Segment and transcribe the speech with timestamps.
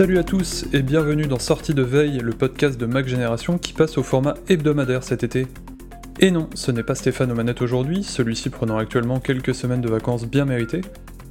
[0.00, 3.74] Salut à tous et bienvenue dans Sortie de Veille, le podcast de Mac Génération qui
[3.74, 5.46] passe au format hebdomadaire cet été.
[6.20, 9.90] Et non, ce n'est pas Stéphane aux manettes aujourd'hui, celui-ci prenant actuellement quelques semaines de
[9.90, 10.80] vacances bien méritées.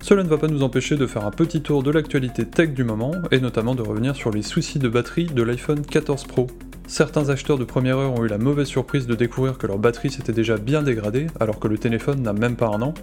[0.03, 2.83] Cela ne va pas nous empêcher de faire un petit tour de l'actualité tech du
[2.83, 6.45] moment, et notamment de revenir sur les soucis de batterie de l'iPhone 14 Pro.
[6.85, 10.11] Certains acheteurs de première heure ont eu la mauvaise surprise de découvrir que leur batterie
[10.11, 12.93] s'était déjà bien dégradée, alors que le téléphone n'a même pas un an.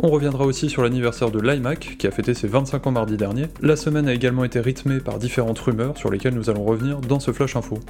[0.00, 3.46] On reviendra aussi sur l'anniversaire de l'iMac, qui a fêté ses 25 ans mardi dernier.
[3.60, 7.18] La semaine a également été rythmée par différentes rumeurs sur lesquelles nous allons revenir dans
[7.18, 7.80] ce Flash Info.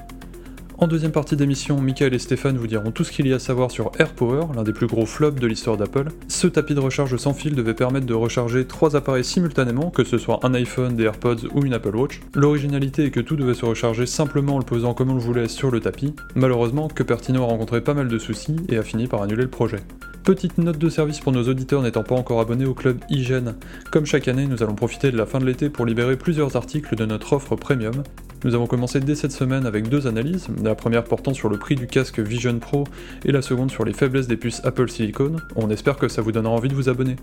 [0.79, 3.39] En deuxième partie d'émission, Michael et Stéphane vous diront tout ce qu'il y a à
[3.39, 6.09] savoir sur AirPower, l'un des plus gros flops de l'histoire d'Apple.
[6.29, 10.17] Ce tapis de recharge sans fil devait permettre de recharger trois appareils simultanément, que ce
[10.17, 12.21] soit un iPhone, des AirPods ou une Apple Watch.
[12.35, 15.49] L'originalité est que tout devait se recharger simplement en le posant comme on le voulait
[15.49, 16.15] sur le tapis.
[16.37, 19.81] Malheureusement, Cupertino a rencontré pas mal de soucis et a fini par annuler le projet.
[20.29, 23.55] Petite note de service pour nos auditeurs n'étant pas encore abonnés au club Hygiène.
[23.91, 26.97] Comme chaque année, nous allons profiter de la fin de l'été pour libérer plusieurs articles
[26.97, 28.03] de notre offre premium.
[28.45, 31.77] Nous avons commencé dès cette semaine avec deux analyses, la première portant sur le prix
[31.77, 32.85] du casque Vision Pro
[33.25, 35.37] et la seconde sur les faiblesses des puces Apple Silicon.
[35.57, 37.17] On espère que ça vous donnera envie de vous abonner.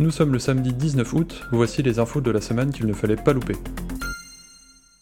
[0.00, 3.16] Nous sommes le samedi 19 août, voici les infos de la semaine qu'il ne fallait
[3.16, 3.56] pas louper.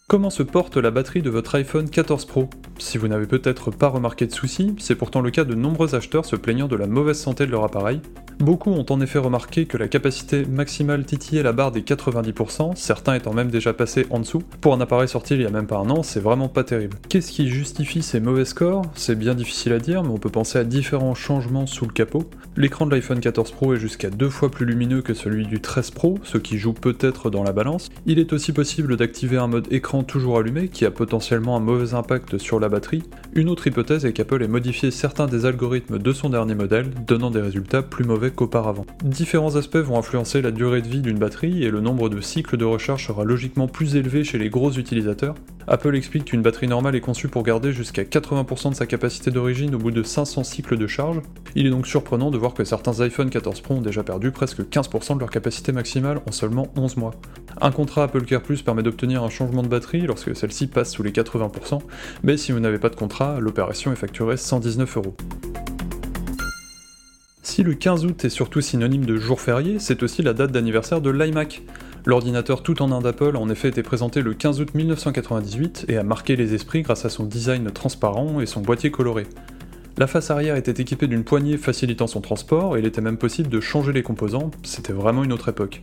[0.08, 2.50] Comment se porte la batterie de votre iPhone 14 Pro?
[2.78, 6.26] Si vous n'avez peut-être pas remarqué de soucis, c'est pourtant le cas de nombreux acheteurs
[6.26, 8.00] se plaignant de la mauvaise santé de leur appareil.
[8.38, 13.14] Beaucoup ont en effet remarqué que la capacité maximale titillait la barre des 90%, certains
[13.14, 14.42] étant même déjà passés en dessous.
[14.60, 16.98] Pour un appareil sorti il y a même pas un an, c'est vraiment pas terrible.
[17.08, 18.82] Qu'est-ce qui justifie ces mauvais scores?
[18.94, 22.28] C'est bien difficile à dire, mais on peut penser à différents changements sous le capot.
[22.58, 25.90] L'écran de l'iPhone 14 Pro est jusqu'à deux fois plus lumineux que celui du 13
[25.92, 27.88] Pro, ce qui joue peut-être dans la balance.
[28.04, 31.94] Il est aussi possible d'activer un mode écran toujours allumé, qui a potentiellement un mauvais
[31.94, 33.02] impact sur la batterie.
[33.34, 37.30] Une autre hypothèse est qu'Apple ait modifié certains des algorithmes de son dernier modèle, donnant
[37.30, 38.86] des résultats plus mauvais qu'auparavant.
[39.04, 42.56] Différents aspects vont influencer la durée de vie d'une batterie et le nombre de cycles
[42.56, 45.34] de recharge sera logiquement plus élevé chez les gros utilisateurs.
[45.68, 49.74] Apple explique qu'une batterie normale est conçue pour garder jusqu'à 80% de sa capacité d'origine
[49.74, 51.20] au bout de 500 cycles de charge.
[51.56, 54.60] Il est donc surprenant de voir que certains iPhone 14 Pro ont déjà perdu presque
[54.60, 57.14] 15% de leur capacité maximale en seulement 11 mois.
[57.60, 61.02] Un contrat Apple Care Plus permet d'obtenir un changement de batterie lorsque celle-ci passe sous
[61.02, 61.80] les 80%,
[62.22, 65.16] mais si vous n'avez pas de contrat, l'opération est facturée 119 euros.
[67.48, 71.00] Si le 15 août est surtout synonyme de jour férié, c'est aussi la date d'anniversaire
[71.00, 71.62] de l'iMac.
[72.04, 75.96] L'ordinateur tout en un d'Apple a en effet été présenté le 15 août 1998 et
[75.96, 79.28] a marqué les esprits grâce à son design transparent et son boîtier coloré.
[79.96, 83.48] La face arrière était équipée d'une poignée facilitant son transport et il était même possible
[83.48, 85.82] de changer les composants, c'était vraiment une autre époque.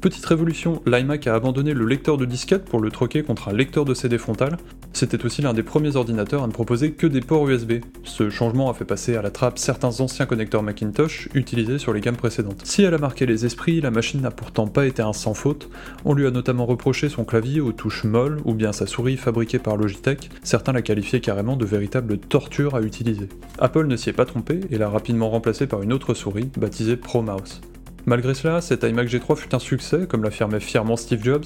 [0.00, 3.84] Petite révolution, l'iMac a abandonné le lecteur de disquette pour le troquer contre un lecteur
[3.84, 4.56] de CD frontal.
[4.94, 7.84] C'était aussi l'un des premiers ordinateurs à ne proposer que des ports USB.
[8.02, 12.00] Ce changement a fait passer à la trappe certains anciens connecteurs Macintosh utilisés sur les
[12.00, 12.62] gammes précédentes.
[12.64, 15.68] Si elle a marqué les esprits, la machine n'a pourtant pas été un sans faute.
[16.06, 19.58] On lui a notamment reproché son clavier aux touches molles ou bien sa souris fabriquée
[19.58, 20.30] par Logitech.
[20.42, 23.28] Certains la qualifiaient carrément de véritable torture à utiliser.
[23.58, 26.96] Apple ne s'y est pas trompé et l'a rapidement remplacé par une autre souris baptisée
[26.96, 27.60] Pro Mouse.
[28.06, 31.44] Malgré cela, cet iMac G3 fut un succès, comme l'affirmait fièrement Steve Jobs.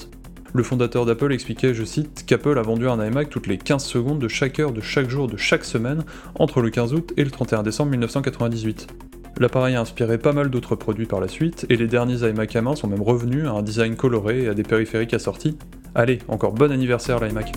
[0.53, 4.20] Le fondateur d'Apple expliquait, je cite, qu'Apple a vendu un iMac toutes les 15 secondes
[4.20, 6.04] de chaque heure de chaque jour de chaque semaine
[6.37, 8.87] entre le 15 août et le 31 décembre 1998.
[9.41, 12.62] L'appareil a inspiré pas mal d'autres produits par la suite, et les derniers iMac à
[12.62, 15.59] main sont même revenus à un design coloré et à des périphériques assortis.
[15.97, 17.53] Allez, encore bon anniversaire l'iMac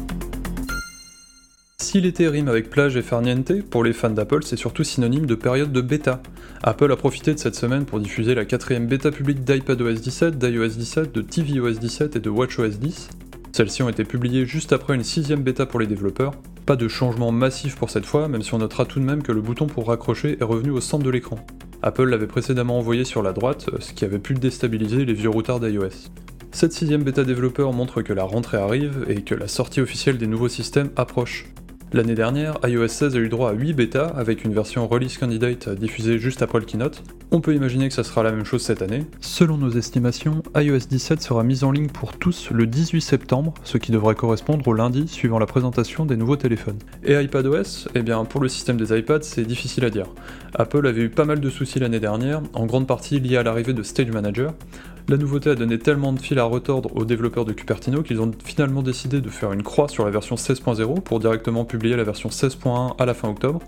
[1.88, 5.36] si l'été rime avec plage et farniente, pour les fans d'Apple, c'est surtout synonyme de
[5.36, 6.22] période de bêta.
[6.62, 10.68] Apple a profité de cette semaine pour diffuser la quatrième bêta publique d'iPadOS 17, d'iOS
[10.68, 13.10] 17, de tvOS 17 et de WatchOS 10.
[13.54, 16.34] Celles-ci ont été publiées juste après une sixième bêta pour les développeurs.
[16.66, 19.32] Pas de changement massif pour cette fois, même si on notera tout de même que
[19.32, 21.38] le bouton pour raccrocher est revenu au centre de l'écran.
[21.82, 25.62] Apple l'avait précédemment envoyé sur la droite, ce qui avait pu déstabiliser les vieux routards
[25.62, 26.10] d'iOS.
[26.52, 30.28] Cette sixième bêta développeur montre que la rentrée arrive et que la sortie officielle des
[30.28, 31.46] nouveaux systèmes approche.
[31.94, 35.70] L'année dernière, iOS 16 a eu droit à 8 bêtas avec une version release candidate
[35.70, 37.02] diffusée juste après le keynote.
[37.32, 39.06] On peut imaginer que ça sera la même chose cette année.
[39.22, 43.78] Selon nos estimations, iOS 17 sera mise en ligne pour tous le 18 septembre, ce
[43.78, 46.78] qui devrait correspondre au lundi suivant la présentation des nouveaux téléphones.
[47.06, 50.08] Et iPadOS Eh bien, pour le système des iPads, c'est difficile à dire.
[50.56, 53.74] Apple avait eu pas mal de soucis l'année dernière, en grande partie liés à l'arrivée
[53.74, 54.54] de Stage Manager.
[55.10, 58.30] La nouveauté a donné tellement de fil à retordre aux développeurs de Cupertino qu'ils ont
[58.44, 62.28] finalement décidé de faire une croix sur la version 16.0 pour directement publier la version
[62.28, 63.62] 16.1 à la fin octobre.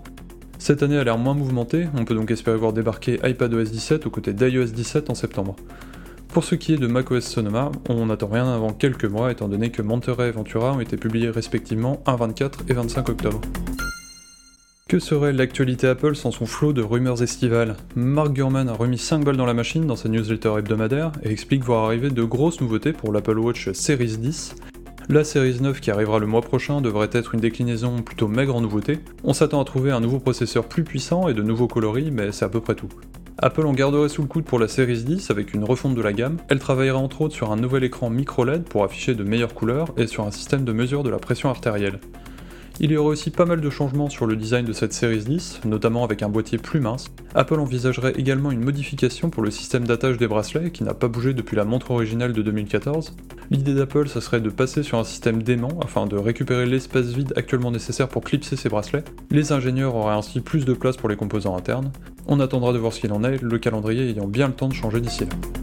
[0.58, 4.10] Cette année a l'air moins mouvementée, on peut donc espérer voir débarquer iPadOS 17 aux
[4.10, 5.56] côtés d'iOS 17 en septembre.
[6.28, 9.70] Pour ce qui est de macOS Sonoma, on n'attend rien avant quelques mois étant donné
[9.70, 13.40] que Monterey et Ventura ont été publiés respectivement un 24 et 25 octobre.
[14.90, 19.24] Que serait l'actualité Apple sans son flot de rumeurs estivales Mark Gurman a remis 5
[19.24, 22.92] balles dans la machine dans sa newsletter hebdomadaire et explique voir arriver de grosses nouveautés
[22.92, 24.56] pour l'Apple Watch Series 10.
[25.08, 28.60] La Series 9 qui arrivera le mois prochain devrait être une déclinaison plutôt maigre en
[28.60, 28.98] nouveautés.
[29.22, 32.46] On s'attend à trouver un nouveau processeur plus puissant et de nouveaux coloris, mais c'est
[32.46, 32.88] à peu près tout.
[33.38, 36.12] Apple en garderait sous le coude pour la Series 10 avec une refonte de la
[36.12, 36.38] gamme.
[36.48, 39.94] Elle travaillera entre autres sur un nouvel écran micro LED pour afficher de meilleures couleurs
[39.96, 42.00] et sur un système de mesure de la pression artérielle.
[42.82, 45.60] Il y aura aussi pas mal de changements sur le design de cette Series 10,
[45.66, 47.08] notamment avec un boîtier plus mince.
[47.34, 51.34] Apple envisagerait également une modification pour le système d'attache des bracelets, qui n'a pas bougé
[51.34, 53.14] depuis la montre originale de 2014.
[53.50, 57.34] L'idée d'Apple, ce serait de passer sur un système d'aimant afin de récupérer l'espace vide
[57.36, 59.04] actuellement nécessaire pour clipser ces bracelets.
[59.30, 61.92] Les ingénieurs auraient ainsi plus de place pour les composants internes.
[62.28, 64.74] On attendra de voir ce qu'il en est, le calendrier ayant bien le temps de
[64.74, 65.59] changer d'ici là.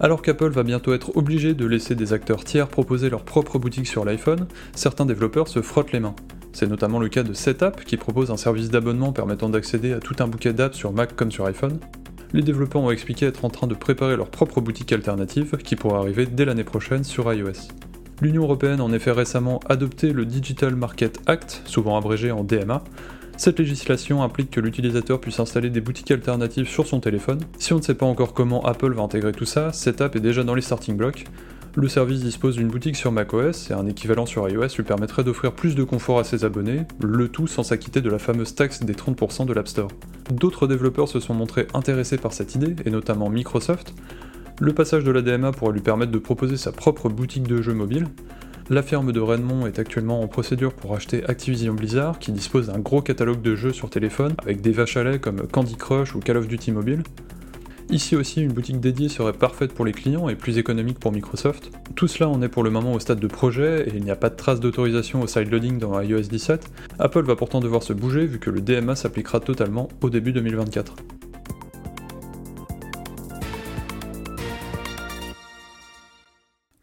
[0.00, 3.88] Alors qu'Apple va bientôt être obligé de laisser des acteurs tiers proposer leur propre boutique
[3.88, 6.14] sur l'iPhone, certains développeurs se frottent les mains.
[6.52, 10.14] C'est notamment le cas de Setup qui propose un service d'abonnement permettant d'accéder à tout
[10.20, 11.80] un bouquet d'apps sur Mac comme sur iPhone.
[12.32, 15.98] Les développeurs ont expliqué être en train de préparer leur propre boutique alternative qui pourra
[15.98, 17.68] arriver dès l'année prochaine sur iOS.
[18.20, 22.84] L'Union européenne en effet récemment adopté le Digital Market Act, souvent abrégé en DMA,
[23.38, 27.38] cette législation implique que l'utilisateur puisse installer des boutiques alternatives sur son téléphone.
[27.58, 30.20] Si on ne sait pas encore comment Apple va intégrer tout ça, cette app est
[30.20, 31.24] déjà dans les starting blocks.
[31.76, 35.52] Le service dispose d'une boutique sur macOS et un équivalent sur iOS lui permettrait d'offrir
[35.52, 38.94] plus de confort à ses abonnés, le tout sans s'acquitter de la fameuse taxe des
[38.94, 39.90] 30% de l'App Store.
[40.32, 43.94] D'autres développeurs se sont montrés intéressés par cette idée, et notamment Microsoft.
[44.60, 47.74] Le passage de la DMA pourrait lui permettre de proposer sa propre boutique de jeux
[47.74, 48.08] mobile.
[48.70, 52.78] La firme de Redmond est actuellement en procédure pour acheter Activision Blizzard, qui dispose d'un
[52.78, 56.20] gros catalogue de jeux sur téléphone, avec des vaches à lait comme Candy Crush ou
[56.20, 57.02] Call of Duty Mobile.
[57.88, 61.70] Ici aussi, une boutique dédiée serait parfaite pour les clients et plus économique pour Microsoft.
[61.94, 64.16] Tout cela en est pour le moment au stade de projet et il n'y a
[64.16, 66.70] pas de trace d'autorisation au sideloading dans iOS 17.
[66.98, 70.94] Apple va pourtant devoir se bouger vu que le DMA s'appliquera totalement au début 2024.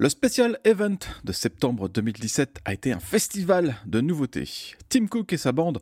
[0.05, 4.47] Le Special Event de septembre 2017 a été un festival de nouveautés.
[4.87, 5.79] Tim Cook et sa bande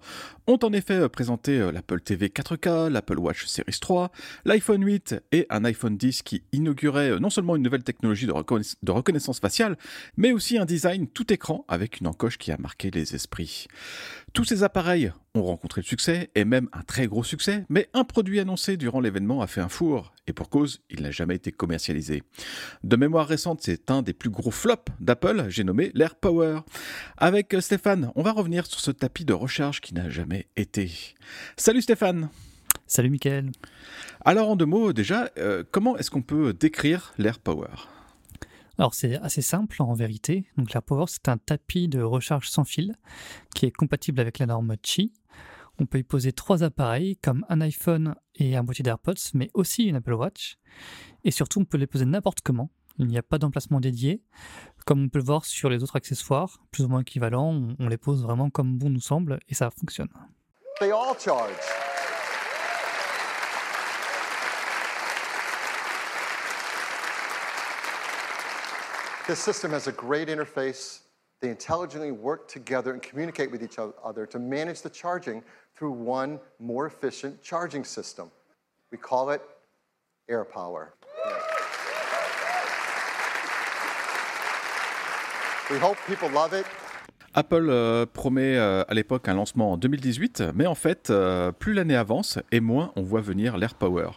[0.48, 4.14] ont en effet présenté euh, l'Apple TV 4K, l'Apple Watch Series 3,
[4.46, 8.32] l'iPhone 8 et un iPhone 10 qui inauguraient euh, non seulement une nouvelle technologie de,
[8.32, 9.78] de reconnaissance faciale,
[10.16, 13.68] mais aussi un design tout écran avec une encoche qui a marqué les esprits.
[14.32, 18.04] Tous ces appareils ont rencontré le succès, et même un très gros succès, mais un
[18.04, 21.52] produit annoncé durant l'événement a fait un four, et pour cause, il n'a jamais été
[21.52, 22.22] commercialisé.
[22.84, 26.60] De mémoire récente, c'est un des plus gros flops d'Apple, j'ai nommé l'Air Power.
[27.18, 30.92] Avec Stéphane, on va revenir sur ce tapis de recharge qui n'a jamais été.
[31.58, 32.30] Salut Stéphane
[32.86, 33.50] Salut Mickaël
[34.26, 37.70] Alors en deux mots déjà, euh, comment est-ce qu'on peut décrire l'Air Power?
[38.80, 40.46] Alors c'est assez simple en vérité.
[40.58, 42.96] Donc l'AirPower c'est un tapis de recharge sans fil
[43.56, 45.12] qui est compatible avec la norme Qi.
[45.80, 49.86] On peut y poser trois appareils comme un iPhone et un boîtier d'AirPods, mais aussi
[49.86, 50.58] une Apple Watch.
[51.24, 52.70] Et surtout on peut les poser n'importe comment.
[53.00, 54.22] Il n'y a pas d'emplacement dédié.
[54.86, 57.98] Comme on peut le voir sur les autres accessoires, plus ou moins équivalents, on les
[57.98, 60.10] pose vraiment comme bon nous semble et ça fonctionne.
[70.30, 71.04] Interface.
[74.94, 75.42] Charging
[75.78, 78.32] through one more efficient charging system.
[78.92, 79.42] We call it
[80.30, 80.94] air power.
[85.72, 86.66] We hope people love it.
[87.36, 91.74] Apple euh, promet euh, à l'époque un lancement en 2018, mais en fait, euh, plus
[91.74, 94.10] l'année avance et moins on voit venir l'AirPower.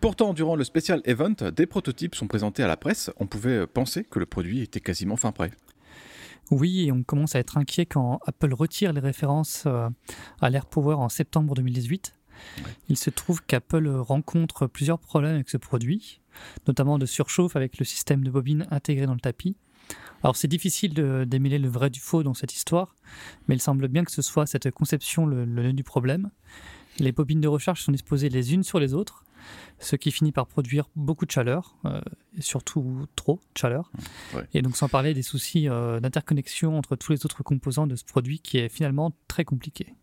[0.00, 3.10] Pourtant, durant le spécial event, des prototypes sont présentés à la presse.
[3.18, 5.50] On pouvait penser que le produit était quasiment fin prêt.
[6.50, 11.08] Oui, et on commence à être inquiet quand Apple retire les références à l'AirPower en
[11.08, 12.16] septembre 2018.
[12.88, 16.20] Il se trouve qu'Apple rencontre plusieurs problèmes avec ce produit,
[16.66, 19.56] notamment de surchauffe avec le système de bobine intégré dans le tapis
[20.22, 22.94] alors c'est difficile de démêler le vrai du faux dans cette histoire,
[23.48, 26.30] mais il semble bien que ce soit cette conception le, nœud du problème.
[26.98, 29.24] Les bobines de recharge sont disposées les unes sur les autres,
[29.78, 32.00] ce qui finit par produire beaucoup de chaleur, euh,
[32.36, 33.90] et surtout trop de chaleur.
[33.94, 37.96] Mmh, et donc sans parler des soucis euh, d'interconnexion entre tous les autres composants de
[37.96, 39.94] ce produit qui est finalement très compliqué.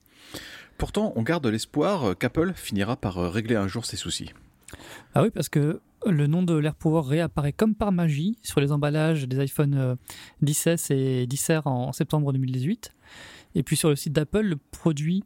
[0.77, 4.31] Pourtant, on garde l'espoir qu'Apple finira par euh, régler un jour ces soucis.
[5.15, 9.27] Ah oui, parce que le nom de l'AirPower réapparaît comme par magie sur les emballages
[9.27, 9.97] des iPhone
[10.43, 12.93] 10S euh, et 10R en septembre 2018.
[13.57, 15.23] Et puis sur le site d'Apple, le produit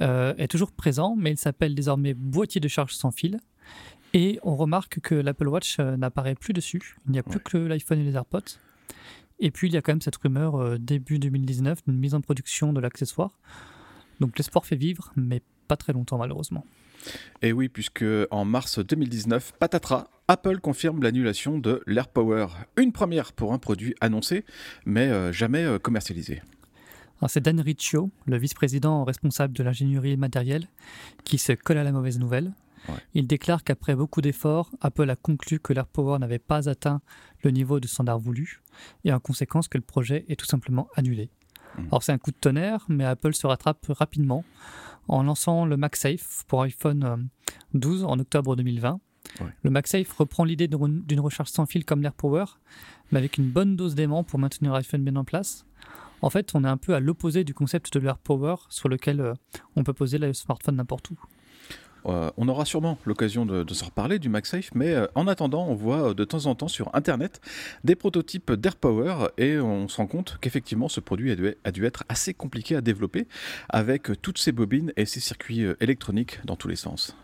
[0.00, 3.38] euh, est toujours présent, mais il s'appelle désormais boîtier de charge sans fil.
[4.14, 6.96] Et on remarque que l'Apple Watch euh, n'apparaît plus dessus.
[7.06, 8.58] Il n'y a plus que l'iPhone et les AirPods.
[9.40, 12.72] Et puis il y a quand même cette rumeur début 2019 d'une mise en production
[12.72, 13.38] de l'accessoire.
[14.20, 16.64] Donc l'espoir fait vivre, mais pas très longtemps malheureusement.
[17.42, 22.46] Et oui, puisque en mars 2019, patatras, Apple confirme l'annulation de l'AirPower.
[22.76, 24.44] Une première pour un produit annoncé,
[24.84, 26.42] mais euh, jamais euh, commercialisé.
[27.28, 30.68] C'est Dan Riccio, le vice-président responsable de l'ingénierie matérielle,
[31.24, 32.52] qui se colle à la mauvaise nouvelle.
[33.14, 37.00] Il déclare qu'après beaucoup d'efforts, Apple a conclu que l'AirPower n'avait pas atteint
[37.42, 38.62] le niveau de standard voulu,
[39.04, 41.30] et en conséquence que le projet est tout simplement annulé.
[41.76, 41.86] Hmm.
[41.86, 44.44] Alors c'est un coup de tonnerre, mais Apple se rattrape rapidement
[45.08, 47.28] en lançant le MagSafe pour iPhone
[47.74, 49.00] 12 euh, en octobre 2020.
[49.62, 52.44] Le MagSafe reprend l'idée d'une recharge sans fil comme l'AirPower,
[53.10, 55.65] mais avec une bonne dose d'aimant pour maintenir l'iPhone bien en place.
[56.22, 59.34] En fait, on est un peu à l'opposé du concept de l'AirPower sur lequel euh,
[59.76, 61.18] on peut poser le smartphone n'importe où.
[62.06, 65.66] Euh, on aura sûrement l'occasion de, de, se reparler du MagSafe, mais euh, en attendant,
[65.66, 67.40] on voit de temps en temps sur Internet
[67.82, 71.84] des prototypes d'AirPower et on se rend compte qu'effectivement ce produit a dû, a dû,
[71.84, 73.26] être assez compliqué à développer
[73.68, 77.16] avec toutes ces bobines et ces circuits électroniques dans tous les sens.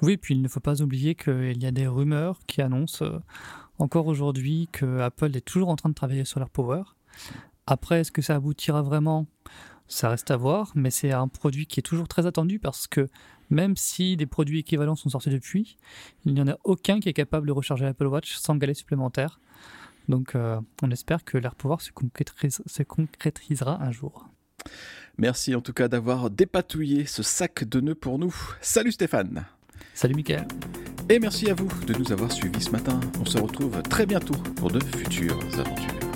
[0.00, 3.04] Oui, puis il ne faut pas oublier qu'il y a des rumeurs qui annoncent
[3.78, 6.82] encore aujourd'hui que Apple est toujours en train de travailler sur l'AirPower.
[7.70, 9.28] Après, est-ce que ça aboutira vraiment?
[9.86, 13.08] Ça reste à voir, mais c'est un produit qui est toujours très attendu parce que
[13.48, 15.78] même si des produits équivalents sont sortis depuis,
[16.24, 19.40] il n'y en a aucun qui est capable de recharger l'Apple Watch sans galet supplémentaire.
[20.08, 21.90] Donc euh, on espère que l'air pouvoir se,
[22.66, 24.28] se concrétisera un jour.
[25.16, 28.34] Merci en tout cas d'avoir dépatouillé ce sac de nœuds pour nous.
[28.60, 29.44] Salut Stéphane
[29.94, 30.46] Salut Mickaël
[31.08, 32.98] Et merci à vous de nous avoir suivis ce matin.
[33.20, 36.09] On se retrouve très bientôt pour de futures aventures.